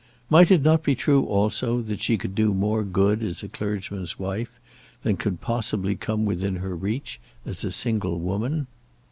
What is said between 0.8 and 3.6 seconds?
be true, also, that she could do more good as a